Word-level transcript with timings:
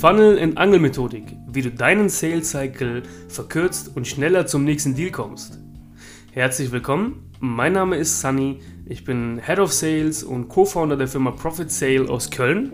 Funnel 0.00 0.38
and 0.38 0.56
Angel 0.56 0.78
Methodik, 0.78 1.36
wie 1.46 1.60
du 1.60 1.70
deinen 1.70 2.08
Sales 2.08 2.52
Cycle 2.52 3.02
verkürzt 3.28 3.94
und 3.94 4.06
schneller 4.06 4.46
zum 4.46 4.64
nächsten 4.64 4.94
Deal 4.94 5.10
kommst. 5.10 5.58
Herzlich 6.32 6.72
willkommen, 6.72 7.30
mein 7.38 7.74
Name 7.74 7.96
ist 7.96 8.18
Sunny, 8.18 8.60
ich 8.86 9.04
bin 9.04 9.38
Head 9.44 9.58
of 9.58 9.74
Sales 9.74 10.24
und 10.24 10.48
Co-Founder 10.48 10.96
der 10.96 11.06
Firma 11.06 11.32
Profit 11.32 11.70
Sale 11.70 12.08
aus 12.08 12.30
Köln 12.30 12.72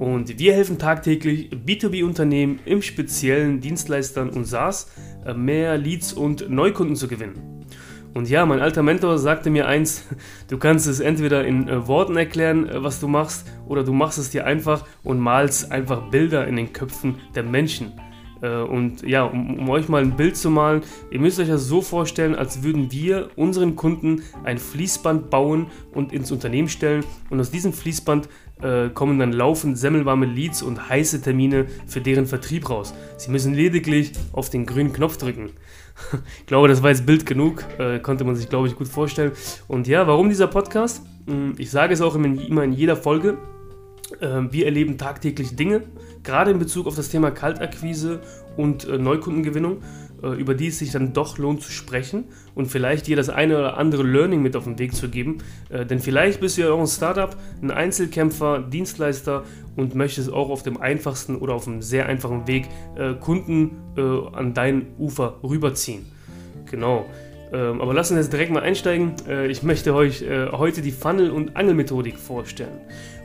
und 0.00 0.36
wir 0.40 0.52
helfen 0.52 0.76
tagtäglich 0.76 1.50
B2B-Unternehmen, 1.52 2.58
im 2.64 2.82
speziellen 2.82 3.60
Dienstleistern 3.60 4.30
und 4.30 4.44
SaaS, 4.44 4.90
äh, 5.24 5.32
mehr 5.32 5.78
Leads 5.78 6.12
und 6.12 6.50
Neukunden 6.50 6.96
zu 6.96 7.06
gewinnen. 7.06 7.66
Und 8.14 8.30
ja, 8.30 8.46
mein 8.46 8.60
alter 8.60 8.84
Mentor 8.84 9.18
sagte 9.18 9.50
mir 9.50 9.66
eins, 9.66 10.06
du 10.48 10.56
kannst 10.56 10.86
es 10.86 11.00
entweder 11.00 11.44
in 11.44 11.68
äh, 11.68 11.86
Worten 11.88 12.16
erklären, 12.16 12.68
äh, 12.68 12.82
was 12.82 13.00
du 13.00 13.08
machst, 13.08 13.46
oder 13.66 13.82
du 13.82 13.92
machst 13.92 14.18
es 14.18 14.30
dir 14.30 14.46
einfach 14.46 14.86
und 15.02 15.18
malst 15.18 15.72
einfach 15.72 16.10
Bilder 16.10 16.46
in 16.46 16.56
den 16.56 16.72
Köpfen 16.72 17.16
der 17.34 17.42
Menschen. 17.42 17.92
Äh, 18.40 18.58
und 18.58 19.02
ja, 19.02 19.24
um, 19.24 19.58
um, 19.58 19.68
euch 19.68 19.88
mal 19.88 20.02
ein 20.02 20.16
Bild 20.16 20.36
zu 20.36 20.50
malen, 20.50 20.82
ihr 21.10 21.18
müsst 21.18 21.40
euch 21.40 21.48
das 21.48 21.66
so 21.66 21.82
vorstellen, 21.82 22.36
als 22.36 22.62
würden 22.62 22.92
wir 22.92 23.30
unseren 23.36 23.74
Kunden 23.74 24.22
ein 24.44 24.58
Fließband 24.58 25.30
bauen 25.30 25.66
und 25.92 26.12
ins 26.12 26.30
Unternehmen 26.30 26.68
stellen. 26.68 27.04
Und 27.30 27.40
aus 27.40 27.50
diesem 27.50 27.72
Fließband 27.72 28.28
äh, 28.62 28.88
kommen 28.90 29.18
dann 29.18 29.32
laufend 29.32 29.78
semmelwarme 29.78 30.26
Leads 30.26 30.62
und 30.62 30.88
heiße 30.88 31.22
Termine 31.22 31.66
für 31.86 32.00
deren 32.00 32.26
Vertrieb 32.26 32.70
raus. 32.70 32.94
Sie 33.16 33.30
müssen 33.30 33.54
lediglich 33.54 34.12
auf 34.32 34.50
den 34.50 34.66
grünen 34.66 34.92
Knopf 34.92 35.16
drücken. 35.16 35.50
ich 36.40 36.46
glaube, 36.46 36.68
das 36.68 36.82
war 36.82 36.90
jetzt 36.90 37.06
Bild 37.06 37.26
genug, 37.26 37.64
äh, 37.78 37.98
konnte 37.98 38.24
man 38.24 38.36
sich, 38.36 38.48
glaube 38.48 38.68
ich, 38.68 38.76
gut 38.76 38.88
vorstellen. 38.88 39.32
Und 39.68 39.86
ja, 39.86 40.06
warum 40.06 40.28
dieser 40.28 40.46
Podcast? 40.46 41.04
Hm, 41.26 41.54
ich 41.58 41.70
sage 41.70 41.94
es 41.94 42.00
auch 42.00 42.14
immer 42.14 42.64
in 42.64 42.72
jeder 42.72 42.96
Folge. 42.96 43.38
Äh, 44.20 44.52
wir 44.52 44.66
erleben 44.66 44.98
tagtäglich 44.98 45.56
Dinge, 45.56 45.82
gerade 46.22 46.50
in 46.50 46.58
Bezug 46.58 46.86
auf 46.86 46.96
das 46.96 47.08
Thema 47.08 47.30
Kaltakquise 47.30 48.20
und 48.56 48.86
äh, 48.88 48.98
Neukundengewinnung. 48.98 49.78
Äh, 50.22 50.28
über 50.40 50.54
die 50.54 50.68
es 50.68 50.78
sich 50.78 50.90
dann 50.90 51.12
doch 51.12 51.38
lohnt 51.38 51.62
zu 51.62 51.70
sprechen 51.70 52.24
und 52.54 52.66
vielleicht 52.66 53.06
dir 53.06 53.16
das 53.16 53.28
eine 53.28 53.58
oder 53.58 53.76
andere 53.76 54.02
Learning 54.02 54.42
mit 54.42 54.56
auf 54.56 54.64
den 54.64 54.78
Weg 54.78 54.94
zu 54.94 55.08
geben. 55.08 55.38
Denn 55.70 55.98
vielleicht 55.98 56.40
bist 56.40 56.56
du 56.56 56.62
ja 56.62 56.70
auch 56.70 56.80
ein 56.80 56.86
Startup, 56.86 57.36
ein 57.60 57.70
Einzelkämpfer, 57.70 58.60
Dienstleister 58.60 59.44
und 59.76 59.94
möchtest 59.94 60.32
auch 60.32 60.50
auf 60.50 60.62
dem 60.62 60.80
einfachsten 60.80 61.36
oder 61.36 61.54
auf 61.54 61.66
einem 61.66 61.82
sehr 61.82 62.06
einfachen 62.06 62.46
Weg 62.46 62.68
Kunden 63.20 63.72
an 63.96 64.54
dein 64.54 64.86
Ufer 64.98 65.40
rüberziehen. 65.42 66.06
Genau. 66.70 67.06
Ähm, 67.54 67.80
aber 67.80 67.94
lass 67.94 68.10
uns 68.10 68.18
jetzt 68.18 68.32
direkt 68.32 68.52
mal 68.52 68.62
einsteigen. 68.62 69.14
ich 69.48 69.62
möchte 69.62 69.94
euch 69.94 70.24
heute 70.52 70.82
die 70.82 70.90
Funnel- 70.90 71.30
und 71.30 71.56
Angelmethodik 71.56 72.18
vorstellen. 72.18 72.80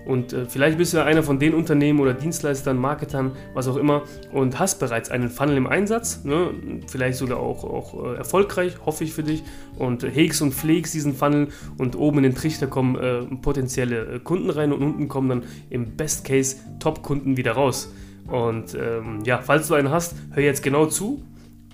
Und 0.10 0.34
äh, 0.34 0.46
vielleicht 0.46 0.80
bist 0.80 0.94
du 0.94 0.98
ja 0.98 1.06
einer 1.06 1.22
von 1.22 1.38
den 1.38 1.54
Unternehmen 1.54 2.00
oder 2.00 2.16
Dienstleistern, 2.16 2.78
Marketern, 2.78 3.34
was 3.54 3.68
auch 3.68 3.76
immer, 3.76 4.06
und 4.32 4.58
hast 4.58 4.80
bereits 4.80 5.12
einen 5.12 5.30
Funnel 5.30 5.56
im 5.56 5.68
Einsatz, 5.68 6.24
ne? 6.24 6.50
vielleicht 6.88 7.20
sogar 7.20 7.40
auch, 7.40 7.64
auch 7.64 8.14
äh, 8.14 8.18
erfolgreich, 8.18 8.78
hoffe 8.84 9.04
ich 9.04 9.14
für 9.14 9.22
dich, 9.22 9.44
und 9.78 10.04
äh, 10.04 10.10
hegst 10.10 10.42
und 10.42 10.56
pflegst 10.56 10.96
diesen 10.96 11.14
Funnel 11.14 11.50
und 11.78 11.96
oben 11.96 12.18
in 12.18 12.24
den 12.24 12.36
Trichter 12.36 12.66
kommen 12.66 12.96
äh, 12.96 13.22
potenzielle 13.42 14.16
äh, 14.16 14.20
Kunden 14.20 14.50
rein 14.50 14.74
und 14.74 14.82
unten 14.82 15.08
kommen 15.10 15.30
dann 15.30 15.44
im 15.70 15.96
Best 15.96 16.26
Case 16.26 16.56
Top-Kunden 16.80 17.38
wieder 17.38 17.52
raus. 17.52 17.94
Und 18.26 18.74
ähm, 18.74 19.22
ja, 19.26 19.42
falls 19.44 19.68
du 19.68 19.76
einen 19.76 19.92
hast, 19.92 20.16
hör 20.32 20.42
jetzt 20.44 20.64
genau 20.64 20.88
zu. 20.88 21.24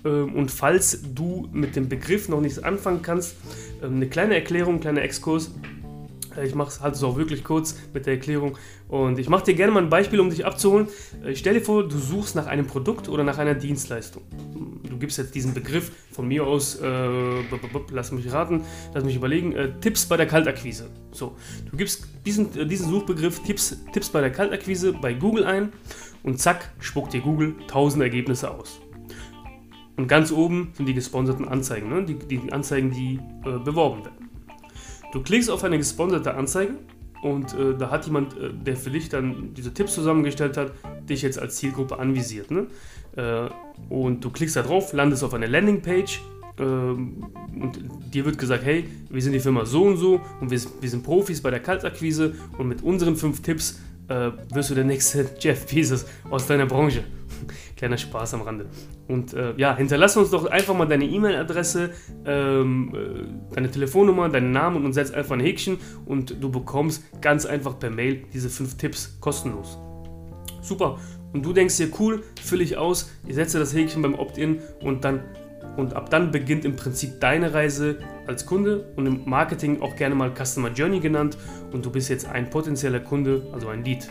Ähm, 0.06 0.34
und 0.34 0.50
falls 0.50 1.02
du 1.14 1.48
mit 1.52 1.76
dem 1.76 1.88
Begriff 1.88 2.28
noch 2.28 2.40
nichts 2.40 2.58
anfangen 2.58 3.02
kannst, 3.02 3.36
ähm, 3.82 3.96
eine 3.96 4.08
kleine 4.08 4.34
Erklärung, 4.34 4.76
ein 4.76 4.80
kleiner 4.80 5.02
Exkurs. 5.02 5.52
Ich 6.44 6.54
mache 6.54 6.80
halt 6.80 6.94
es 6.94 7.02
auch 7.02 7.16
wirklich 7.16 7.44
kurz 7.44 7.78
mit 7.94 8.04
der 8.04 8.14
Erklärung. 8.14 8.58
Und 8.88 9.18
ich 9.18 9.30
mache 9.30 9.46
dir 9.46 9.54
gerne 9.54 9.72
mal 9.72 9.82
ein 9.82 9.88
Beispiel, 9.88 10.20
um 10.20 10.28
dich 10.28 10.44
abzuholen. 10.44 10.88
Ich 11.22 11.28
äh, 11.28 11.36
stell 11.36 11.54
dir 11.54 11.62
vor, 11.62 11.88
du 11.88 11.98
suchst 11.98 12.36
nach 12.36 12.46
einem 12.46 12.66
Produkt 12.66 13.08
oder 13.08 13.24
nach 13.24 13.38
einer 13.38 13.54
Dienstleistung. 13.54 14.22
Du 14.88 14.98
gibst 14.98 15.18
jetzt 15.18 15.34
diesen 15.34 15.54
Begriff 15.54 15.90
von 16.12 16.28
mir 16.28 16.46
aus, 16.46 16.76
äh, 16.76 17.08
lass 17.90 18.12
mich 18.12 18.30
raten, 18.32 18.62
lass 18.94 19.04
mich 19.04 19.16
überlegen, 19.16 19.52
äh, 19.52 19.72
Tipps 19.80 20.06
bei 20.06 20.16
der 20.16 20.26
Kaltakquise. 20.26 20.90
So, 21.10 21.36
du 21.70 21.76
gibst 21.76 22.06
diesen, 22.24 22.56
äh, 22.56 22.66
diesen 22.66 22.90
Suchbegriff 22.90 23.42
Tipps, 23.42 23.76
Tipps 23.92 24.10
bei 24.10 24.20
der 24.20 24.30
Kaltakquise 24.30 24.92
bei 24.92 25.14
Google 25.14 25.44
ein 25.44 25.72
und 26.22 26.38
zack, 26.38 26.70
spuckt 26.80 27.12
dir 27.12 27.20
Google 27.20 27.56
1000 27.68 28.02
Ergebnisse 28.02 28.50
aus. 28.50 28.80
Und 29.96 30.08
ganz 30.08 30.30
oben 30.30 30.72
sind 30.74 30.86
die 30.86 30.94
gesponserten 30.94 31.48
Anzeigen, 31.48 31.88
ne? 31.88 32.04
die, 32.04 32.14
die 32.14 32.52
Anzeigen, 32.52 32.90
die 32.90 33.18
äh, 33.44 33.58
beworben 33.58 34.04
werden. 34.04 34.28
Du 35.12 35.22
klickst 35.22 35.50
auf 35.50 35.64
eine 35.64 35.78
gesponserte 35.78 36.34
Anzeige 36.34 36.74
und 37.22 37.54
äh, 37.54 37.76
da 37.78 37.90
hat 37.90 38.06
jemand, 38.06 38.36
äh, 38.36 38.52
der 38.52 38.76
für 38.76 38.90
dich 38.90 39.08
dann 39.08 39.54
diese 39.54 39.72
Tipps 39.72 39.94
zusammengestellt 39.94 40.56
hat, 40.56 40.72
dich 41.08 41.22
jetzt 41.22 41.38
als 41.38 41.56
Zielgruppe 41.56 41.98
anvisiert. 41.98 42.50
Ne? 42.50 42.66
Äh, 43.16 43.48
und 43.88 44.24
du 44.24 44.30
klickst 44.30 44.56
da 44.56 44.62
drauf, 44.62 44.92
landest 44.92 45.24
auf 45.24 45.32
eine 45.32 45.46
Landingpage 45.46 46.20
ähm, 46.58 47.26
und 47.60 47.80
dir 48.12 48.24
wird 48.24 48.38
gesagt, 48.38 48.64
hey, 48.64 48.84
wir 49.08 49.22
sind 49.22 49.32
die 49.32 49.40
Firma 49.40 49.64
so 49.64 49.84
und 49.84 49.96
so 49.96 50.20
und 50.40 50.50
wir, 50.50 50.60
wir 50.80 50.90
sind 50.90 51.02
Profis 51.02 51.40
bei 51.40 51.50
der 51.50 51.60
Kaltakquise 51.60 52.34
und 52.58 52.68
mit 52.68 52.82
unseren 52.82 53.16
fünf 53.16 53.40
Tipps 53.42 53.80
äh, 54.08 54.30
wirst 54.52 54.70
du 54.70 54.74
der 54.74 54.84
nächste 54.84 55.28
Jeff 55.40 55.66
Bezos 55.66 56.06
aus 56.30 56.46
deiner 56.46 56.66
Branche. 56.66 57.04
Kleiner 57.76 57.98
Spaß 57.98 58.34
am 58.34 58.42
Rande. 58.42 58.66
Und 59.08 59.34
äh, 59.34 59.54
ja, 59.56 59.76
hinterlass 59.76 60.16
uns 60.16 60.30
doch 60.30 60.46
einfach 60.46 60.74
mal 60.74 60.86
deine 60.86 61.04
E-Mail-Adresse, 61.04 61.90
ähm, 62.24 62.92
äh, 62.94 63.54
deine 63.54 63.70
Telefonnummer, 63.70 64.28
deinen 64.28 64.52
Namen 64.52 64.84
und 64.84 64.92
setz 64.92 65.10
einfach 65.10 65.34
ein 65.34 65.40
Häkchen 65.40 65.78
und 66.04 66.42
du 66.42 66.50
bekommst 66.50 67.04
ganz 67.20 67.46
einfach 67.46 67.78
per 67.78 67.90
Mail 67.90 68.24
diese 68.32 68.50
fünf 68.50 68.76
Tipps 68.76 69.18
kostenlos. 69.20 69.78
Super. 70.60 70.98
Und 71.32 71.44
du 71.44 71.52
denkst 71.52 71.76
dir, 71.76 71.88
cool, 71.98 72.22
fülle 72.42 72.64
ich 72.64 72.76
aus, 72.76 73.10
ich 73.26 73.34
setze 73.34 73.58
das 73.58 73.74
Häkchen 73.74 74.02
beim 74.02 74.14
Opt-in 74.14 74.60
und 74.80 75.04
dann 75.04 75.20
und 75.76 75.94
ab 75.94 76.10
dann 76.10 76.30
beginnt 76.30 76.64
im 76.64 76.76
Prinzip 76.76 77.20
deine 77.20 77.52
Reise 77.52 77.98
als 78.26 78.46
Kunde 78.46 78.92
und 78.96 79.06
im 79.06 79.28
Marketing 79.28 79.82
auch 79.82 79.94
gerne 79.96 80.14
mal 80.14 80.32
Customer 80.34 80.70
Journey 80.70 81.00
genannt 81.00 81.36
und 81.72 81.84
du 81.84 81.90
bist 81.90 82.08
jetzt 82.08 82.26
ein 82.26 82.48
potenzieller 82.50 83.00
Kunde, 83.00 83.46
also 83.52 83.68
ein 83.68 83.84
Lead. 83.84 84.08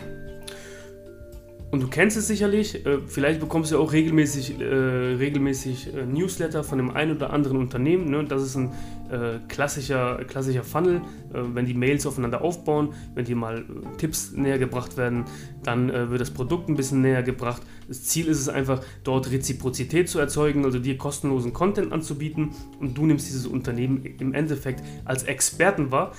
Und 1.72 1.82
du 1.82 1.88
kennst 1.88 2.16
es 2.16 2.28
sicherlich, 2.28 2.86
äh, 2.86 2.98
vielleicht 3.06 3.40
bekommst 3.40 3.72
du 3.72 3.78
auch 3.78 3.92
regelmäßig, 3.92 4.60
äh, 4.60 4.64
regelmäßig 4.64 5.94
äh, 5.94 6.06
Newsletter 6.06 6.62
von 6.62 6.78
dem 6.78 6.90
einen 6.90 7.16
oder 7.16 7.32
anderen 7.32 7.56
Unternehmen. 7.56 8.08
Ne? 8.08 8.24
Das 8.24 8.42
ist 8.42 8.54
ein 8.54 8.72
äh, 9.10 9.40
klassischer, 9.48 10.24
klassischer 10.24 10.62
Funnel, 10.62 10.96
äh, 11.34 11.40
wenn 11.54 11.66
die 11.66 11.74
Mails 11.74 12.06
aufeinander 12.06 12.42
aufbauen, 12.42 12.94
wenn 13.14 13.24
dir 13.24 13.34
mal 13.34 13.58
äh, 13.58 13.96
Tipps 13.98 14.32
näher 14.32 14.58
gebracht 14.58 14.96
werden, 14.96 15.24
dann 15.64 16.10
wird 16.10 16.20
das 16.20 16.30
Produkt 16.30 16.68
ein 16.68 16.76
bisschen 16.76 17.02
näher 17.02 17.24
gebracht. 17.24 17.60
Das 17.88 18.04
Ziel 18.04 18.28
ist 18.28 18.38
es 18.40 18.48
einfach, 18.48 18.80
dort 19.02 19.32
Reziprozität 19.32 20.08
zu 20.08 20.20
erzeugen, 20.20 20.64
also 20.64 20.78
dir 20.78 20.96
kostenlosen 20.96 21.52
Content 21.52 21.92
anzubieten 21.92 22.50
und 22.78 22.96
du 22.96 23.04
nimmst 23.04 23.26
dieses 23.26 23.46
Unternehmen 23.48 24.04
im 24.20 24.32
Endeffekt 24.32 24.84
als 25.04 25.24
Experten 25.24 25.90
wahr 25.90 26.12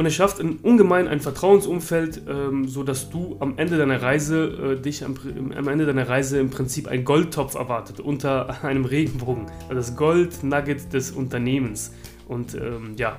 und 0.00 0.06
es 0.06 0.14
schafft 0.14 0.40
ein, 0.40 0.56
ungemein 0.62 1.08
ein 1.08 1.20
Vertrauensumfeld, 1.20 2.22
ähm, 2.26 2.66
sodass 2.66 3.10
du 3.10 3.36
am 3.38 3.58
Ende 3.58 3.76
deiner 3.76 4.00
Reise 4.00 4.78
äh, 4.78 4.80
dich 4.80 5.04
am, 5.04 5.14
am, 5.54 5.68
Ende 5.68 5.84
deiner 5.84 6.08
Reise 6.08 6.40
im 6.40 6.48
Prinzip 6.48 6.88
ein 6.88 7.04
Goldtopf 7.04 7.54
erwartet 7.54 8.00
unter 8.00 8.64
einem 8.64 8.86
Regenbogen, 8.86 9.44
also 9.68 9.74
das 9.74 9.96
Gold-Nugget 9.96 10.94
des 10.94 11.10
Unternehmens. 11.10 11.92
Und 12.28 12.54
ähm, 12.54 12.94
ja, 12.96 13.18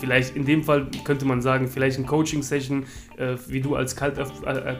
vielleicht 0.00 0.36
in 0.36 0.44
dem 0.44 0.64
Fall 0.64 0.86
könnte 1.02 1.24
man 1.24 1.40
sagen, 1.40 1.66
vielleicht 1.66 1.96
eine 1.96 2.06
Coaching-Session, 2.06 2.84
äh, 3.16 3.36
wie 3.46 3.62
du 3.62 3.74
als 3.74 3.94
äh, 3.94 4.12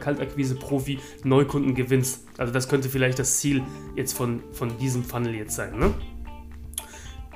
Kaltakquise-Profi 0.00 0.98
Neukunden 1.24 1.74
gewinnst. 1.74 2.26
Also 2.36 2.52
das 2.52 2.68
könnte 2.68 2.90
vielleicht 2.90 3.18
das 3.18 3.38
Ziel 3.38 3.62
jetzt 3.96 4.14
von, 4.14 4.42
von 4.52 4.76
diesem 4.76 5.02
Funnel 5.02 5.34
jetzt 5.34 5.56
sein. 5.56 5.78
Ne? 5.78 5.94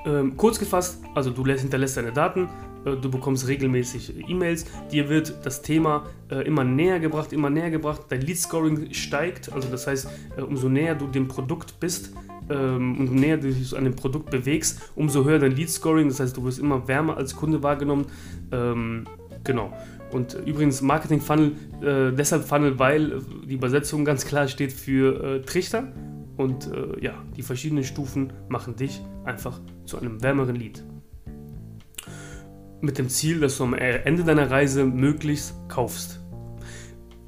Ähm, 0.06 0.36
kurz 0.36 0.58
gefasst, 0.60 1.02
also 1.16 1.30
du 1.30 1.44
hinterlässt 1.44 1.96
deine 1.96 2.12
Daten, 2.12 2.48
äh, 2.84 2.94
du 2.96 3.10
bekommst 3.10 3.48
regelmäßig 3.48 4.14
E-Mails, 4.28 4.64
dir 4.92 5.08
wird 5.08 5.34
das 5.42 5.62
Thema 5.62 6.04
äh, 6.30 6.46
immer 6.46 6.62
näher 6.62 7.00
gebracht, 7.00 7.32
immer 7.32 7.50
näher 7.50 7.70
gebracht, 7.70 8.02
dein 8.08 8.20
Lead-Scoring 8.20 8.92
steigt, 8.92 9.52
also 9.52 9.68
das 9.68 9.88
heißt, 9.88 10.08
äh, 10.36 10.42
umso 10.42 10.68
näher 10.68 10.94
du 10.94 11.08
dem 11.08 11.26
Produkt 11.26 11.80
bist, 11.80 12.12
ähm, 12.48 13.00
umso 13.00 13.14
näher 13.14 13.36
du 13.36 13.52
dich 13.52 13.76
an 13.76 13.82
dem 13.82 13.96
Produkt 13.96 14.30
bewegst, 14.30 14.92
umso 14.94 15.24
höher 15.24 15.40
dein 15.40 15.56
Lead-Scoring, 15.56 16.08
das 16.08 16.20
heißt, 16.20 16.36
du 16.36 16.44
wirst 16.44 16.60
immer 16.60 16.86
wärmer 16.86 17.16
als 17.16 17.34
Kunde 17.34 17.64
wahrgenommen, 17.64 18.06
ähm, 18.52 19.06
genau. 19.42 19.72
Und 20.12 20.34
übrigens 20.46 20.82
Marketing 20.82 21.20
Funnel, 21.20 21.52
äh, 21.82 22.12
deshalb 22.12 22.44
Funnel, 22.44 22.78
weil 22.78 23.20
die 23.44 23.54
Übersetzung 23.54 24.04
ganz 24.04 24.24
klar 24.24 24.46
steht 24.46 24.72
für 24.72 25.38
äh, 25.38 25.42
Trichter 25.42 25.92
und 26.36 26.70
äh, 26.72 27.02
ja, 27.02 27.14
die 27.36 27.42
verschiedenen 27.42 27.84
Stufen 27.84 28.32
machen 28.48 28.76
dich 28.76 29.00
einfach 29.24 29.60
zu 29.84 29.98
einem 29.98 30.22
wärmeren 30.22 30.56
Lead 30.56 30.84
mit 32.80 32.98
dem 32.98 33.08
Ziel, 33.08 33.40
dass 33.40 33.58
du 33.58 33.64
am 33.64 33.74
Ende 33.74 34.24
deiner 34.24 34.50
Reise 34.50 34.84
möglichst 34.84 35.54
kaufst. 35.68 36.20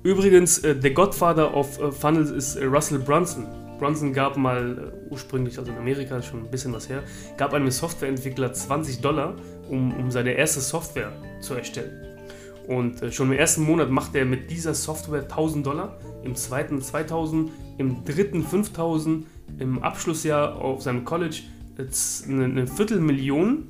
Übrigens, 0.02 0.58
äh, 0.58 0.76
der 0.76 0.92
Godfather 0.92 1.54
of 1.54 1.78
äh, 1.80 1.90
Funnels 1.90 2.30
ist 2.30 2.56
äh, 2.56 2.64
Russell 2.64 2.98
Brunson. 3.00 3.46
Brunson 3.78 4.12
gab 4.12 4.36
mal 4.36 4.92
äh, 5.08 5.10
ursprünglich, 5.10 5.58
also 5.58 5.72
in 5.72 5.78
Amerika 5.78 6.22
schon 6.22 6.44
ein 6.44 6.50
bisschen 6.50 6.72
was 6.72 6.88
her, 6.88 7.02
gab 7.36 7.52
einem 7.52 7.70
Softwareentwickler 7.70 8.52
20 8.52 9.00
Dollar, 9.00 9.34
um, 9.68 9.92
um 9.96 10.10
seine 10.10 10.32
erste 10.32 10.60
Software 10.60 11.12
zu 11.40 11.54
erstellen. 11.54 12.07
Und 12.68 13.02
äh, 13.02 13.10
schon 13.10 13.32
im 13.32 13.38
ersten 13.38 13.62
Monat 13.62 13.90
macht 13.90 14.14
er 14.14 14.26
mit 14.26 14.50
dieser 14.50 14.74
Software 14.74 15.22
1000 15.22 15.66
Dollar, 15.66 15.98
im 16.22 16.34
zweiten 16.34 16.80
2000, 16.82 17.50
im 17.78 18.04
dritten 18.04 18.42
5000, 18.42 19.26
im 19.58 19.82
Abschlussjahr 19.82 20.60
auf 20.60 20.82
seinem 20.82 21.04
College 21.04 21.40
eine, 22.28 22.44
eine 22.44 22.66
Viertelmillion 22.66 23.68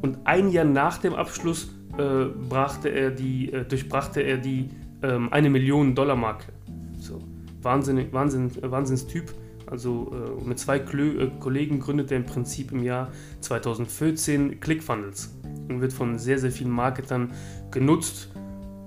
und 0.00 0.18
ein 0.24 0.50
Jahr 0.50 0.64
nach 0.64 0.98
dem 0.98 1.14
Abschluss 1.14 1.70
äh, 1.98 2.26
brachte 2.48 2.88
er 2.88 3.10
die, 3.10 3.52
äh, 3.52 3.64
durchbrachte 3.64 4.20
er 4.20 4.36
die 4.36 4.68
ähm, 5.02 5.32
eine 5.32 5.50
Million 5.50 5.96
Dollar 5.96 6.14
Marke. 6.16 6.52
So, 7.00 7.20
Wahnsinn, 7.62 8.12
Wahnsinn, 8.12 8.50
äh, 8.62 8.70
Wahnsinnstyp. 8.70 9.34
Also 9.66 10.12
äh, 10.12 10.48
mit 10.48 10.60
zwei 10.60 10.78
Klö 10.78 11.24
äh, 11.24 11.30
Kollegen 11.40 11.80
gründet 11.80 12.12
er 12.12 12.18
im 12.18 12.26
Prinzip 12.26 12.70
im 12.70 12.84
Jahr 12.84 13.10
2014 13.40 14.60
ClickFunnels 14.60 15.34
und 15.68 15.80
wird 15.80 15.92
von 15.92 16.18
sehr, 16.18 16.38
sehr 16.38 16.50
vielen 16.50 16.70
Marketern 16.70 17.32
genutzt. 17.70 18.30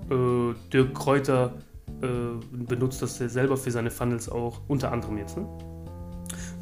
Äh, 0.10 0.54
Dirk 0.72 0.94
Kräuter 0.94 1.54
benutzt 2.66 3.02
das 3.02 3.18
selber 3.18 3.58
für 3.58 3.72
seine 3.72 3.92
Funnels 3.92 4.30
auch, 4.30 4.62
unter 4.70 4.94
anderem 4.94 5.18
jetzt. 5.18 5.36
Ne? 5.36 5.46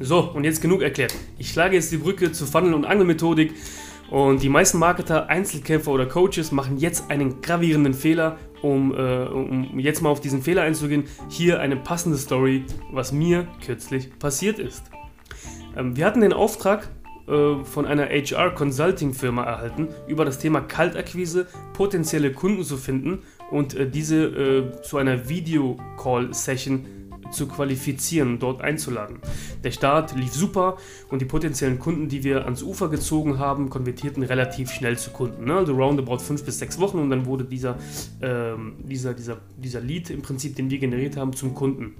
So, 0.00 0.20
und 0.20 0.44
jetzt 0.44 0.60
genug 0.60 0.82
erklärt. 0.82 1.14
Ich 1.38 1.50
schlage 1.50 1.76
jetzt 1.76 1.92
die 1.92 1.96
Brücke 1.96 2.32
zur 2.32 2.46
Funnel- 2.46 2.74
und 2.74 2.84
Angelmethodik. 2.84 3.52
Und 4.10 4.42
die 4.42 4.48
meisten 4.48 4.78
Marketer, 4.78 5.28
Einzelkämpfer 5.28 5.90
oder 5.90 6.06
Coaches 6.06 6.50
machen 6.50 6.78
jetzt 6.78 7.10
einen 7.10 7.42
gravierenden 7.42 7.92
Fehler, 7.92 8.38
um, 8.62 8.94
äh, 8.94 9.24
um 9.24 9.78
jetzt 9.78 10.00
mal 10.00 10.08
auf 10.08 10.20
diesen 10.20 10.40
Fehler 10.40 10.62
einzugehen. 10.62 11.04
Hier 11.28 11.60
eine 11.60 11.76
passende 11.76 12.16
Story, 12.16 12.64
was 12.90 13.12
mir 13.12 13.46
kürzlich 13.64 14.18
passiert 14.18 14.58
ist. 14.58 14.84
Ähm, 15.76 15.96
wir 15.96 16.06
hatten 16.06 16.22
den 16.22 16.32
Auftrag 16.32 16.88
äh, 17.28 17.64
von 17.64 17.86
einer 17.86 18.06
HR-Consulting-Firma 18.06 19.44
erhalten, 19.44 19.88
über 20.06 20.24
das 20.24 20.38
Thema 20.38 20.60
Kaltakquise 20.60 21.46
potenzielle 21.74 22.32
Kunden 22.32 22.64
zu 22.64 22.76
finden 22.76 23.22
und 23.50 23.74
äh, 23.74 23.88
diese 23.88 24.24
äh, 24.24 24.82
zu 24.82 24.98
einer 24.98 25.28
Video-Call-Session 25.28 26.86
zu 27.30 27.46
qualifizieren, 27.46 28.38
dort 28.38 28.62
einzuladen. 28.62 29.18
Der 29.62 29.70
Start 29.70 30.16
lief 30.16 30.32
super 30.32 30.76
und 31.10 31.20
die 31.20 31.26
potenziellen 31.26 31.78
Kunden, 31.78 32.08
die 32.08 32.24
wir 32.24 32.44
ans 32.44 32.62
Ufer 32.62 32.88
gezogen 32.88 33.38
haben, 33.38 33.70
konvertierten 33.70 34.22
relativ 34.22 34.70
schnell 34.70 34.98
zu 34.98 35.10
Kunden. 35.10 35.44
Ne? 35.44 35.54
Also 35.54 35.74
roundabout 35.74 36.18
fünf 36.18 36.44
bis 36.44 36.58
sechs 36.58 36.78
Wochen 36.78 36.98
und 36.98 37.10
dann 37.10 37.26
wurde 37.26 37.44
dieser, 37.44 37.76
ähm, 38.22 38.76
dieser, 38.82 39.14
dieser, 39.14 39.38
dieser 39.56 39.80
Lead 39.80 40.10
im 40.10 40.22
Prinzip, 40.22 40.56
den 40.56 40.70
wir 40.70 40.78
generiert 40.78 41.16
haben, 41.16 41.32
zum 41.32 41.54
Kunden. 41.54 41.94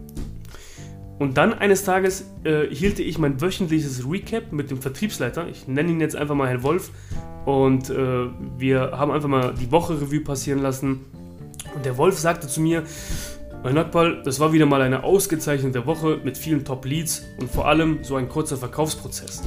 Und 1.18 1.36
dann 1.36 1.52
eines 1.52 1.84
Tages 1.84 2.30
äh, 2.44 2.66
hielte 2.70 3.02
ich 3.02 3.18
mein 3.18 3.40
wöchentliches 3.40 4.08
Recap 4.08 4.52
mit 4.52 4.70
dem 4.70 4.80
Vertriebsleiter. 4.80 5.48
Ich 5.48 5.66
nenne 5.66 5.90
ihn 5.90 6.00
jetzt 6.00 6.14
einfach 6.14 6.34
mal 6.34 6.48
Herr 6.48 6.62
Wolf. 6.62 6.90
Und 7.44 7.90
äh, 7.90 8.28
wir 8.56 8.92
haben 8.92 9.10
einfach 9.10 9.28
mal 9.28 9.54
die 9.54 9.72
Woche 9.72 10.00
Revue 10.00 10.20
passieren 10.20 10.60
lassen. 10.60 11.00
Und 11.74 11.84
der 11.84 11.96
Wolf 11.96 12.18
sagte 12.18 12.46
zu 12.46 12.60
mir, 12.60 12.84
mein 13.64 13.74
Notball, 13.74 14.22
das 14.22 14.38
war 14.38 14.52
wieder 14.52 14.66
mal 14.66 14.82
eine 14.82 15.02
ausgezeichnete 15.02 15.84
Woche 15.86 16.20
mit 16.22 16.38
vielen 16.38 16.64
Top-Leads 16.64 17.24
und 17.40 17.50
vor 17.50 17.66
allem 17.66 18.04
so 18.04 18.14
ein 18.14 18.28
kurzer 18.28 18.56
Verkaufsprozess. 18.56 19.42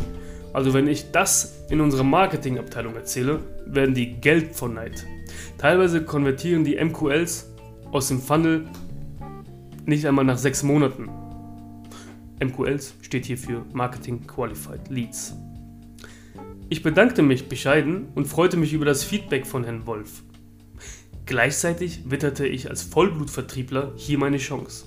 Also 0.52 0.74
wenn 0.74 0.88
ich 0.88 1.12
das 1.12 1.64
in 1.70 1.80
unserer 1.80 2.04
Marketingabteilung 2.04 2.96
erzähle, 2.96 3.40
werden 3.66 3.96
die 3.96 4.20
gelb 4.20 4.54
von 4.54 4.74
Neid. 4.74 5.06
Teilweise 5.58 6.04
konvertieren 6.04 6.66
die 6.66 6.84
MQLs 6.84 7.54
aus 7.92 8.10
dem 8.10 8.20
Funnel 8.20 8.66
nicht 9.86 10.06
einmal 10.06 10.26
nach 10.26 10.38
sechs 10.38 10.62
Monaten. 10.62 11.21
MQLs 12.42 12.96
steht 13.02 13.26
hier 13.26 13.38
für 13.38 13.66
Marketing 13.74 14.26
Qualified 14.26 14.90
Leads. 14.90 15.36
Ich 16.70 16.82
bedankte 16.84 17.22
mich 17.22 17.48
bescheiden 17.50 18.08
und 18.16 18.28
freute 18.28 18.58
mich 18.58 18.74
über 18.74 18.86
das 18.86 19.04
Feedback 19.04 19.46
von 19.46 19.64
Herrn 19.64 19.86
Wolf. 19.86 20.24
Gleichzeitig 21.26 22.10
witterte 22.10 22.48
ich 22.48 22.70
als 22.70 22.82
Vollblutvertriebler 22.82 23.94
hier 23.96 24.18
meine 24.18 24.38
Chance. 24.38 24.86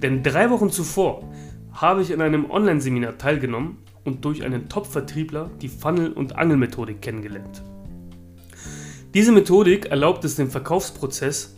Denn 0.00 0.22
drei 0.22 0.48
Wochen 0.50 0.70
zuvor 0.70 1.28
habe 1.72 2.02
ich 2.02 2.10
in 2.10 2.20
einem 2.20 2.50
Online-Seminar 2.50 3.18
teilgenommen 3.18 3.78
und 4.04 4.24
durch 4.24 4.44
einen 4.44 4.68
Top-Vertriebler 4.68 5.50
die 5.60 5.68
Funnel- 5.68 6.12
und 6.12 6.36
Angelmethodik 6.36 7.02
kennengelernt. 7.02 7.62
Diese 9.14 9.32
Methodik 9.32 9.86
erlaubt 9.86 10.24
es 10.24 10.36
den 10.36 10.50
Verkaufsprozess 10.50 11.57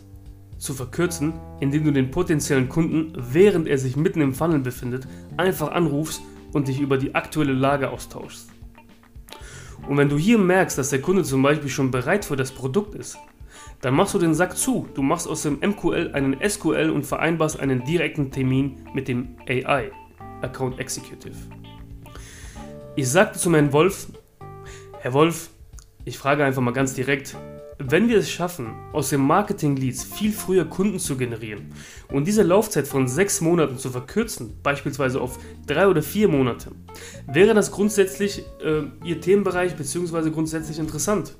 zu 0.61 0.75
verkürzen, 0.75 1.33
indem 1.59 1.85
du 1.85 1.91
den 1.91 2.11
potenziellen 2.11 2.69
Kunden, 2.69 3.13
während 3.17 3.67
er 3.67 3.79
sich 3.79 3.95
mitten 3.95 4.21
im 4.21 4.35
Funnel 4.35 4.59
befindet, 4.59 5.07
einfach 5.35 5.71
anrufst 5.71 6.21
und 6.53 6.67
dich 6.67 6.79
über 6.79 6.99
die 6.99 7.15
aktuelle 7.15 7.53
Lage 7.53 7.89
austauschst. 7.89 8.47
Und 9.89 9.97
wenn 9.97 10.07
du 10.07 10.19
hier 10.19 10.37
merkst, 10.37 10.77
dass 10.77 10.91
der 10.91 11.01
Kunde 11.01 11.23
zum 11.23 11.41
Beispiel 11.41 11.69
schon 11.69 11.89
bereit 11.89 12.25
für 12.25 12.35
das 12.35 12.51
Produkt 12.51 12.93
ist, 12.93 13.17
dann 13.81 13.95
machst 13.95 14.13
du 14.13 14.19
den 14.19 14.35
Sack 14.35 14.55
zu. 14.55 14.87
Du 14.93 15.01
machst 15.01 15.27
aus 15.27 15.41
dem 15.41 15.59
MQL 15.59 16.11
einen 16.13 16.37
SQL 16.47 16.91
und 16.91 17.07
vereinbarst 17.07 17.59
einen 17.59 17.83
direkten 17.83 18.29
Termin 18.29 18.87
mit 18.93 19.07
dem 19.07 19.37
AI, 19.49 19.91
Account 20.43 20.79
Executive. 20.79 21.35
Ich 22.95 23.09
sagte 23.09 23.39
zu 23.39 23.51
Herrn 23.51 23.73
Wolf, 23.73 24.09
Herr 24.99 25.13
Wolf, 25.13 25.49
ich 26.05 26.19
frage 26.19 26.45
einfach 26.45 26.61
mal 26.61 26.71
ganz 26.71 26.93
direkt, 26.93 27.35
wenn 27.89 28.09
wir 28.09 28.17
es 28.17 28.29
schaffen, 28.29 28.75
aus 28.93 29.09
dem 29.09 29.21
Marketing-Leads 29.21 30.03
viel 30.03 30.31
früher 30.31 30.65
Kunden 30.65 30.99
zu 30.99 31.17
generieren 31.17 31.73
und 32.09 32.27
diese 32.27 32.43
Laufzeit 32.43 32.87
von 32.87 33.07
sechs 33.07 33.41
Monaten 33.41 33.77
zu 33.77 33.89
verkürzen, 33.89 34.59
beispielsweise 34.61 35.19
auf 35.19 35.39
drei 35.65 35.87
oder 35.87 36.03
vier 36.03 36.27
Monate, 36.27 36.71
wäre 37.27 37.53
das 37.53 37.71
grundsätzlich 37.71 38.43
äh, 38.63 38.83
Ihr 39.03 39.19
Themenbereich 39.21 39.75
bzw. 39.75 40.29
grundsätzlich 40.29 40.79
interessant. 40.79 41.35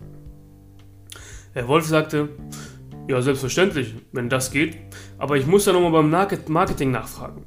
Herr 1.54 1.68
Wolf 1.68 1.86
sagte, 1.86 2.30
ja, 3.08 3.22
selbstverständlich, 3.22 3.96
wenn 4.12 4.30
das 4.30 4.52
geht, 4.52 4.78
aber 5.18 5.38
ich 5.38 5.46
muss 5.46 5.66
ja 5.66 5.74
nochmal 5.74 5.92
beim 5.92 6.10
Marketing 6.48 6.92
nachfragen. 6.92 7.46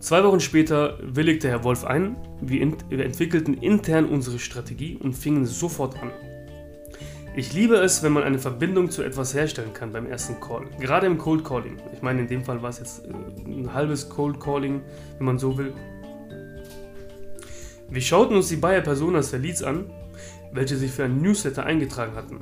Zwei 0.00 0.22
Wochen 0.24 0.40
später 0.40 0.98
willigte 1.00 1.48
Herr 1.48 1.64
Wolf 1.64 1.84
ein, 1.84 2.16
wir, 2.42 2.60
entwickelten 2.60 3.54
intern 3.54 4.04
unsere 4.04 4.38
Strategie 4.38 4.98
und 5.00 5.14
fingen 5.14 5.46
sofort 5.46 6.02
an. 6.02 6.10
Ich 7.36 7.52
liebe 7.52 7.74
es, 7.76 8.02
wenn 8.02 8.12
man 8.12 8.22
eine 8.22 8.38
Verbindung 8.38 8.90
zu 8.90 9.02
etwas 9.02 9.34
herstellen 9.34 9.72
kann 9.72 9.92
beim 9.92 10.06
ersten 10.06 10.40
Call. 10.40 10.66
Gerade 10.78 11.06
im 11.06 11.18
Cold 11.18 11.44
Calling. 11.44 11.78
Ich 11.92 12.00
meine, 12.00 12.20
in 12.20 12.28
dem 12.28 12.44
Fall 12.44 12.62
war 12.62 12.70
es 12.70 12.78
jetzt 12.78 13.06
äh, 13.06 13.10
ein 13.46 13.74
halbes 13.74 14.08
Cold 14.08 14.38
Calling, 14.40 14.80
wenn 15.18 15.26
man 15.26 15.38
so 15.38 15.58
will. 15.58 15.72
Wir 17.88 18.00
schauten 18.00 18.36
uns 18.36 18.48
die 18.48 18.56
Buyer 18.56 18.80
Personas 18.80 19.30
der 19.30 19.40
Leads 19.40 19.62
an 19.62 19.86
welche 20.54 20.76
sich 20.76 20.92
für 20.92 21.04
ein 21.04 21.20
Newsletter 21.20 21.66
eingetragen 21.66 22.14
hatten. 22.14 22.38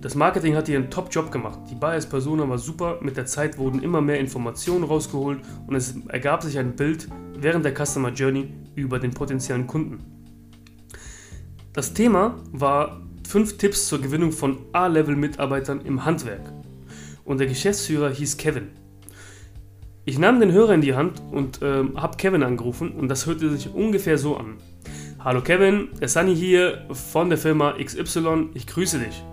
Das 0.00 0.16
Marketing 0.16 0.56
hat 0.56 0.68
einen 0.68 0.90
Top-Job 0.90 1.30
gemacht. 1.30 1.60
Die 1.70 1.76
Buyers 1.76 2.06
Persona 2.06 2.48
war 2.48 2.58
super, 2.58 2.98
mit 3.02 3.16
der 3.16 3.26
Zeit 3.26 3.56
wurden 3.56 3.82
immer 3.82 4.00
mehr 4.00 4.18
Informationen 4.18 4.82
rausgeholt 4.82 5.40
und 5.68 5.76
es 5.76 5.94
ergab 6.08 6.42
sich 6.42 6.58
ein 6.58 6.74
Bild 6.74 7.06
während 7.38 7.64
der 7.64 7.72
Customer 7.72 8.10
Journey 8.10 8.52
über 8.74 8.98
den 8.98 9.12
potenziellen 9.12 9.68
Kunden. 9.68 10.00
Das 11.72 11.92
Thema 11.92 12.36
war 12.50 13.00
5 13.26 13.58
Tipps 13.58 13.88
zur 13.88 14.00
Gewinnung 14.00 14.32
von 14.32 14.58
A-Level-Mitarbeitern 14.72 15.80
im 15.82 16.04
Handwerk. 16.04 16.52
Und 17.24 17.38
der 17.38 17.48
Geschäftsführer 17.48 18.10
hieß 18.10 18.36
Kevin. 18.36 18.68
Ich 20.04 20.18
nahm 20.18 20.38
den 20.38 20.52
Hörer 20.52 20.74
in 20.74 20.80
die 20.80 20.94
Hand 20.94 21.20
und 21.32 21.60
äh, 21.62 21.82
habe 21.96 22.16
Kevin 22.16 22.44
angerufen 22.44 22.92
und 22.92 23.08
das 23.08 23.26
hörte 23.26 23.50
sich 23.50 23.74
ungefähr 23.74 24.18
so 24.18 24.36
an. 24.36 24.58
Hallo 25.18 25.40
Kevin, 25.40 25.88
der 26.00 26.08
Sunny 26.08 26.36
hier 26.36 26.86
von 26.92 27.28
der 27.28 27.38
Firma 27.38 27.74
XY. 27.82 28.50
Ich 28.54 28.68
grüße 28.68 29.00
dich. 29.00 29.24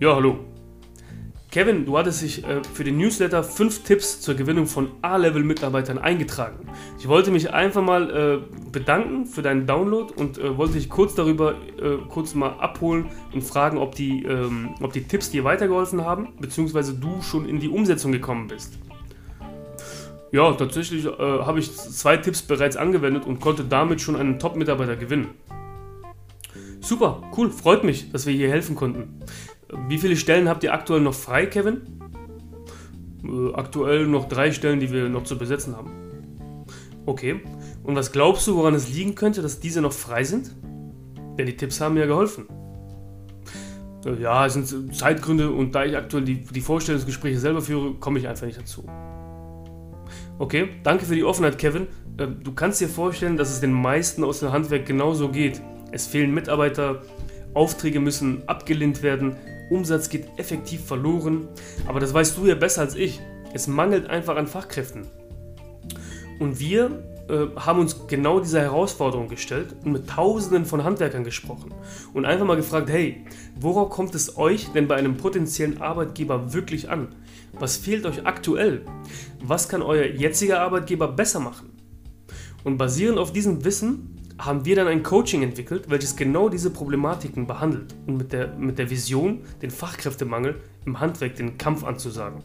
Ja, 0.00 0.14
hallo. 0.14 0.51
Kevin, 1.52 1.84
du 1.84 1.98
hattest 1.98 2.22
dich 2.22 2.44
äh, 2.44 2.62
für 2.72 2.82
den 2.82 2.96
Newsletter 2.96 3.44
5 3.44 3.82
Tipps 3.82 4.22
zur 4.22 4.34
Gewinnung 4.34 4.66
von 4.66 4.88
A-Level-Mitarbeitern 5.02 5.98
eingetragen. 5.98 6.66
Ich 6.98 7.06
wollte 7.08 7.30
mich 7.30 7.52
einfach 7.52 7.82
mal 7.82 8.10
äh, 8.10 8.70
bedanken 8.70 9.26
für 9.26 9.42
deinen 9.42 9.66
Download 9.66 10.14
und 10.16 10.38
äh, 10.38 10.56
wollte 10.56 10.72
dich 10.72 10.88
kurz 10.88 11.14
darüber 11.14 11.52
äh, 11.52 11.98
kurz 12.08 12.34
mal 12.34 12.58
abholen 12.58 13.10
und 13.34 13.42
fragen, 13.42 13.76
ob 13.76 13.94
die, 13.94 14.22
ähm, 14.22 14.70
ob 14.80 14.94
die 14.94 15.04
Tipps 15.04 15.30
dir 15.30 15.44
weitergeholfen 15.44 16.02
haben, 16.06 16.28
beziehungsweise 16.40 16.94
du 16.94 17.20
schon 17.20 17.46
in 17.46 17.60
die 17.60 17.68
Umsetzung 17.68 18.12
gekommen 18.12 18.46
bist. 18.46 18.78
Ja, 20.30 20.50
tatsächlich 20.52 21.04
äh, 21.04 21.10
habe 21.10 21.58
ich 21.58 21.76
zwei 21.76 22.16
Tipps 22.16 22.40
bereits 22.40 22.78
angewendet 22.78 23.26
und 23.26 23.40
konnte 23.40 23.64
damit 23.64 24.00
schon 24.00 24.16
einen 24.16 24.38
Top-Mitarbeiter 24.38 24.96
gewinnen. 24.96 25.32
Super, 26.80 27.22
cool, 27.36 27.50
freut 27.50 27.84
mich, 27.84 28.10
dass 28.10 28.24
wir 28.24 28.32
hier 28.32 28.48
helfen 28.48 28.74
konnten. 28.74 29.22
Wie 29.88 29.98
viele 29.98 30.16
Stellen 30.16 30.48
habt 30.48 30.64
ihr 30.64 30.74
aktuell 30.74 31.00
noch 31.00 31.14
frei, 31.14 31.46
Kevin? 31.46 31.82
Äh, 33.24 33.54
aktuell 33.54 34.06
noch 34.06 34.28
drei 34.28 34.52
Stellen, 34.52 34.80
die 34.80 34.92
wir 34.92 35.08
noch 35.08 35.24
zu 35.24 35.38
besetzen 35.38 35.76
haben. 35.76 35.90
Okay, 37.06 37.40
und 37.82 37.96
was 37.96 38.12
glaubst 38.12 38.46
du, 38.46 38.56
woran 38.56 38.74
es 38.74 38.88
liegen 38.88 39.14
könnte, 39.14 39.42
dass 39.42 39.60
diese 39.60 39.80
noch 39.80 39.92
frei 39.92 40.24
sind? 40.24 40.54
Denn 41.38 41.46
die 41.46 41.56
Tipps 41.56 41.80
haben 41.80 41.94
mir 41.94 42.06
geholfen. 42.06 42.46
Äh, 44.04 44.20
ja, 44.20 44.46
es 44.46 44.54
sind 44.54 44.94
Zeitgründe 44.94 45.50
und 45.50 45.74
da 45.74 45.84
ich 45.84 45.96
aktuell 45.96 46.24
die, 46.24 46.44
die 46.44 46.60
Vorstellungsgespräche 46.60 47.38
selber 47.38 47.62
führe, 47.62 47.94
komme 47.94 48.18
ich 48.18 48.28
einfach 48.28 48.46
nicht 48.46 48.58
dazu. 48.58 48.84
Okay, 50.38 50.68
danke 50.82 51.06
für 51.06 51.14
die 51.14 51.24
Offenheit, 51.24 51.58
Kevin. 51.58 51.86
Ähm, 52.18 52.40
du 52.42 52.52
kannst 52.52 52.80
dir 52.80 52.88
vorstellen, 52.88 53.36
dass 53.36 53.50
es 53.50 53.60
den 53.60 53.72
meisten 53.72 54.22
aus 54.22 54.40
dem 54.40 54.52
Handwerk 54.52 54.86
genauso 54.86 55.30
geht. 55.30 55.62
Es 55.92 56.06
fehlen 56.06 56.32
Mitarbeiter 56.34 57.02
Aufträge 57.54 58.00
müssen 58.00 58.48
abgelehnt 58.48 59.02
werden, 59.02 59.36
Umsatz 59.70 60.08
geht 60.08 60.26
effektiv 60.36 60.84
verloren. 60.84 61.48
Aber 61.86 62.00
das 62.00 62.12
weißt 62.12 62.36
du 62.36 62.46
ja 62.46 62.54
besser 62.54 62.82
als 62.82 62.94
ich. 62.94 63.20
Es 63.52 63.66
mangelt 63.66 64.08
einfach 64.08 64.36
an 64.36 64.46
Fachkräften. 64.46 65.06
Und 66.38 66.58
wir 66.58 67.02
äh, 67.28 67.46
haben 67.56 67.80
uns 67.80 68.06
genau 68.08 68.40
dieser 68.40 68.60
Herausforderung 68.60 69.28
gestellt 69.28 69.76
und 69.84 69.92
mit 69.92 70.08
Tausenden 70.08 70.64
von 70.64 70.82
Handwerkern 70.84 71.24
gesprochen 71.24 71.72
und 72.12 72.24
einfach 72.24 72.44
mal 72.44 72.56
gefragt, 72.56 72.90
hey, 72.90 73.24
worauf 73.54 73.90
kommt 73.90 74.14
es 74.14 74.36
euch 74.36 74.68
denn 74.72 74.88
bei 74.88 74.96
einem 74.96 75.16
potenziellen 75.16 75.80
Arbeitgeber 75.80 76.52
wirklich 76.52 76.90
an? 76.90 77.08
Was 77.52 77.76
fehlt 77.76 78.06
euch 78.06 78.26
aktuell? 78.26 78.82
Was 79.40 79.68
kann 79.68 79.82
euer 79.82 80.04
jetziger 80.04 80.60
Arbeitgeber 80.60 81.08
besser 81.08 81.40
machen? 81.40 81.70
Und 82.64 82.76
basierend 82.76 83.18
auf 83.18 83.32
diesem 83.32 83.64
Wissen 83.64 84.20
haben 84.44 84.64
wir 84.64 84.76
dann 84.76 84.88
ein 84.88 85.02
Coaching 85.02 85.42
entwickelt, 85.42 85.84
welches 85.88 86.16
genau 86.16 86.48
diese 86.48 86.70
Problematiken 86.70 87.46
behandelt 87.46 87.94
und 88.06 88.16
mit 88.16 88.32
der, 88.32 88.54
mit 88.56 88.78
der 88.78 88.90
Vision, 88.90 89.40
den 89.62 89.70
Fachkräftemangel 89.70 90.60
im 90.84 91.00
Handwerk 91.00 91.36
den 91.36 91.58
Kampf 91.58 91.84
anzusagen. 91.84 92.42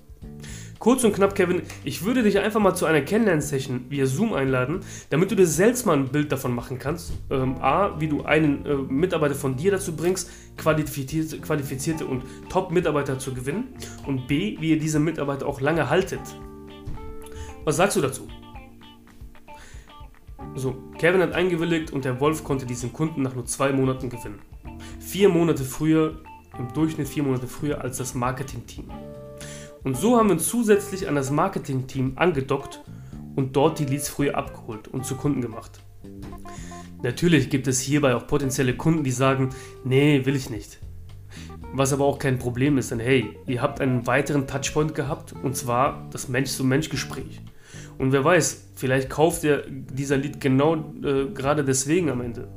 Kurz 0.79 1.03
und 1.03 1.13
knapp, 1.13 1.33
Kevin, 1.33 1.63
ich 1.83 2.05
würde 2.05 2.21
dich 2.21 2.37
einfach 2.37 2.59
mal 2.59 2.75
zu 2.75 2.85
einer 2.85 3.01
Kennenlern-Session 3.01 3.85
via 3.89 4.05
Zoom 4.05 4.33
einladen, 4.33 4.81
damit 5.09 5.31
du 5.31 5.35
dir 5.35 5.47
selbst 5.47 5.87
mal 5.87 5.97
ein 5.97 6.09
Bild 6.09 6.31
davon 6.31 6.53
machen 6.53 6.77
kannst. 6.77 7.13
Ähm, 7.31 7.55
A, 7.61 7.99
wie 7.99 8.07
du 8.07 8.23
einen 8.23 8.63
äh, 8.65 8.75
Mitarbeiter 8.75 9.33
von 9.33 9.55
dir 9.55 9.71
dazu 9.71 9.95
bringst, 9.95 10.29
qualifizierte, 10.55 11.39
qualifizierte 11.39 12.05
und 12.05 12.23
Top-Mitarbeiter 12.49 13.17
zu 13.17 13.33
gewinnen. 13.33 13.69
Und 14.05 14.27
B, 14.27 14.57
wie 14.59 14.69
ihr 14.69 14.79
diese 14.79 14.99
Mitarbeiter 14.99 15.47
auch 15.47 15.61
lange 15.61 15.89
haltet. 15.89 16.21
Was 17.65 17.77
sagst 17.77 17.97
du 17.97 18.01
dazu? 18.01 18.27
So, 20.57 20.75
Kevin 20.97 21.21
hat 21.21 21.33
eingewilligt 21.33 21.93
und 21.93 22.03
der 22.03 22.19
Wolf 22.19 22.43
konnte 22.43 22.65
diesen 22.65 22.91
Kunden 22.91 23.21
nach 23.21 23.35
nur 23.35 23.45
zwei 23.45 23.71
Monaten 23.71 24.09
gewinnen. 24.09 24.39
Vier 24.99 25.29
Monate 25.29 25.63
früher, 25.63 26.19
im 26.57 26.73
Durchschnitt 26.73 27.07
vier 27.07 27.21
Monate 27.21 27.45
früher 27.45 27.83
als 27.83 27.97
das 27.97 28.15
Marketing-Team. 28.15 28.89
Und 29.83 29.95
so 29.95 30.17
haben 30.17 30.29
wir 30.29 30.39
zusätzlich 30.39 31.07
an 31.07 31.13
das 31.13 31.29
Marketing-Team 31.29 32.13
angedockt 32.15 32.83
und 33.35 33.55
dort 33.55 33.77
die 33.77 33.85
Leads 33.85 34.09
früher 34.09 34.35
abgeholt 34.35 34.87
und 34.87 35.05
zu 35.05 35.15
Kunden 35.15 35.41
gemacht. 35.41 35.79
Natürlich 37.03 37.51
gibt 37.51 37.67
es 37.67 37.79
hierbei 37.79 38.15
auch 38.15 38.25
potenzielle 38.25 38.75
Kunden, 38.75 39.03
die 39.03 39.11
sagen, 39.11 39.51
nee, 39.83 40.25
will 40.25 40.35
ich 40.35 40.49
nicht. 40.49 40.79
Was 41.71 41.93
aber 41.93 42.05
auch 42.05 42.17
kein 42.17 42.39
Problem 42.39 42.79
ist, 42.79 42.89
denn 42.89 42.99
hey, 42.99 43.37
ihr 43.45 43.61
habt 43.61 43.79
einen 43.79 44.07
weiteren 44.07 44.47
Touchpoint 44.47 44.95
gehabt 44.95 45.35
und 45.43 45.55
zwar 45.55 46.07
das 46.11 46.29
Mensch-zu-Mensch-Gespräch. 46.29 47.41
Und 47.97 48.11
wer 48.11 48.23
weiß, 48.23 48.69
vielleicht 48.75 49.09
kauft 49.09 49.43
ihr 49.43 49.63
dieser 49.67 50.17
Lied 50.17 50.39
genau 50.39 50.75
äh, 51.03 51.25
gerade 51.33 51.63
deswegen 51.63 52.09
am 52.09 52.21
Ende. 52.21 52.47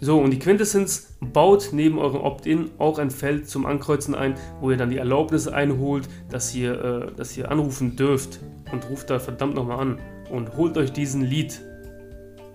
So, 0.00 0.20
und 0.20 0.30
die 0.30 0.38
Quintessenz 0.38 1.16
baut 1.20 1.70
neben 1.72 1.98
eurem 1.98 2.20
Opt-in 2.20 2.70
auch 2.78 2.98
ein 2.98 3.10
Feld 3.10 3.48
zum 3.48 3.66
Ankreuzen 3.66 4.14
ein, 4.14 4.34
wo 4.60 4.70
ihr 4.70 4.76
dann 4.76 4.90
die 4.90 4.98
Erlaubnis 4.98 5.48
einholt, 5.48 6.08
dass 6.30 6.54
ihr, 6.54 6.84
äh, 6.84 7.16
dass 7.16 7.36
ihr 7.36 7.50
anrufen 7.50 7.96
dürft. 7.96 8.40
Und 8.70 8.88
ruft 8.90 9.10
da 9.10 9.18
verdammt 9.18 9.54
nochmal 9.54 9.80
an 9.80 9.98
und 10.30 10.56
holt 10.56 10.76
euch 10.76 10.92
diesen 10.92 11.22
Lied 11.22 11.60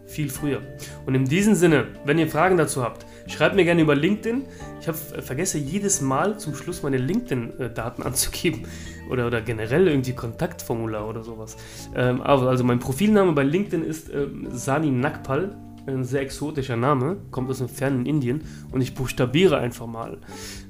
viel 0.05 0.29
früher. 0.29 0.61
Und 1.05 1.15
in 1.15 1.25
diesem 1.25 1.55
Sinne, 1.55 1.87
wenn 2.05 2.19
ihr 2.19 2.27
Fragen 2.27 2.57
dazu 2.57 2.83
habt, 2.83 3.05
schreibt 3.27 3.55
mir 3.55 3.63
gerne 3.63 3.81
über 3.81 3.95
LinkedIn. 3.95 4.43
Ich 4.81 4.87
hab, 4.87 4.95
äh, 4.95 5.21
vergesse 5.21 5.57
jedes 5.57 6.01
Mal 6.01 6.37
zum 6.37 6.55
Schluss 6.55 6.83
meine 6.83 6.97
LinkedIn-Daten 6.97 8.03
anzugeben 8.03 8.67
oder, 9.09 9.27
oder 9.27 9.41
generell 9.41 9.87
irgendwie 9.87 10.13
Kontaktformular 10.13 11.07
oder 11.07 11.23
sowas. 11.23 11.57
Ähm, 11.95 12.21
also, 12.21 12.63
mein 12.63 12.79
Profilname 12.79 13.33
bei 13.33 13.43
LinkedIn 13.43 13.83
ist 13.83 14.09
äh, 14.09 14.27
Sani 14.49 14.91
Nakpal 14.91 15.55
ein 15.85 16.03
sehr 16.03 16.21
exotischer 16.21 16.77
Name, 16.77 17.17
kommt 17.31 17.49
aus 17.49 17.57
dem 17.57 17.67
fernen 17.67 18.05
Indien 18.05 18.41
und 18.71 18.81
ich 18.81 18.93
buchstabiere 18.93 19.57
einfach 19.57 19.87
mal. 19.87 20.17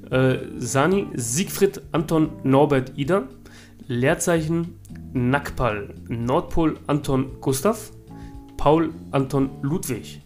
Äh, 0.09 0.37
Sani 0.57 1.07
Siegfried 1.13 1.81
Anton 1.91 2.31
Norbert 2.43 2.93
Ida, 2.97 3.27
Leerzeichen 3.87 4.79
Nakpal, 5.13 5.93
Nordpol 6.07 6.79
Anton 6.87 7.39
Gustav, 7.41 7.91
Paul 8.63 8.93
Anton 9.11 9.49
Ludwig. 9.61 10.21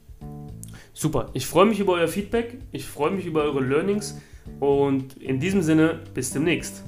Super, 0.94 1.32
ich 1.34 1.48
freue 1.48 1.66
mich 1.66 1.80
über 1.80 1.94
euer 1.94 2.08
Feedback, 2.08 2.60
ich 2.72 2.86
freue 2.86 3.10
mich 3.10 3.26
über 3.26 3.42
eure 3.42 3.62
Learnings 3.62 4.22
und 4.60 5.18
in 5.18 5.40
diesem 5.40 5.64
Sinne 5.64 6.02
bis 6.14 6.34
demnächst. 6.34 6.84